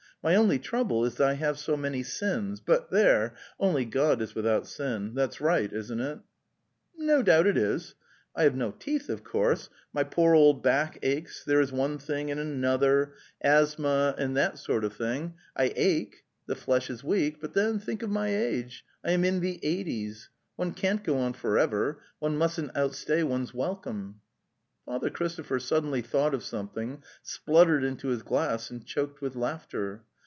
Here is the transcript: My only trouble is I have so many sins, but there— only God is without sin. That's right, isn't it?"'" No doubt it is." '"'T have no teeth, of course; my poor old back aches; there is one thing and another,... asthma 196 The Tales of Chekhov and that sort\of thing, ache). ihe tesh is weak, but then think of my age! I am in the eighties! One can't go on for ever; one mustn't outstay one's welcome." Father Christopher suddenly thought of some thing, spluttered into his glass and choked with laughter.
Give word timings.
My 0.23 0.35
only 0.35 0.59
trouble 0.59 1.03
is 1.03 1.19
I 1.19 1.33
have 1.33 1.57
so 1.57 1.75
many 1.75 2.03
sins, 2.03 2.59
but 2.59 2.91
there— 2.91 3.33
only 3.59 3.85
God 3.85 4.21
is 4.21 4.35
without 4.35 4.67
sin. 4.67 5.15
That's 5.15 5.41
right, 5.41 5.73
isn't 5.73 5.99
it?"'" 5.99 6.19
No 6.95 7.23
doubt 7.23 7.47
it 7.47 7.57
is." 7.57 7.95
'"'T 8.37 8.43
have 8.43 8.53
no 8.55 8.69
teeth, 8.69 9.09
of 9.09 9.23
course; 9.23 9.67
my 9.91 10.03
poor 10.03 10.35
old 10.35 10.61
back 10.61 10.99
aches; 11.01 11.43
there 11.43 11.59
is 11.59 11.71
one 11.71 11.97
thing 11.97 12.29
and 12.29 12.39
another,... 12.39 13.15
asthma 13.41 14.13
196 14.15 14.17
The 14.19 14.19
Tales 14.19 14.19
of 14.19 14.19
Chekhov 14.21 14.27
and 14.27 14.37
that 14.37 14.57
sort\of 14.59 14.93
thing, 14.93 15.33
ache). 15.87 16.23
ihe 16.47 16.55
tesh 16.55 16.89
is 16.91 17.03
weak, 17.03 17.41
but 17.41 17.53
then 17.55 17.79
think 17.79 18.03
of 18.03 18.11
my 18.11 18.27
age! 18.27 18.85
I 19.03 19.13
am 19.13 19.25
in 19.25 19.39
the 19.39 19.59
eighties! 19.63 20.29
One 20.55 20.75
can't 20.75 21.03
go 21.03 21.17
on 21.17 21.33
for 21.33 21.57
ever; 21.57 21.99
one 22.19 22.37
mustn't 22.37 22.77
outstay 22.77 23.23
one's 23.23 23.55
welcome." 23.55 24.21
Father 24.85 25.09
Christopher 25.09 25.59
suddenly 25.59 26.03
thought 26.03 26.35
of 26.35 26.43
some 26.43 26.69
thing, 26.69 27.01
spluttered 27.23 27.83
into 27.83 28.09
his 28.09 28.21
glass 28.21 28.69
and 28.69 28.85
choked 28.85 29.19
with 29.21 29.35
laughter. 29.35 30.03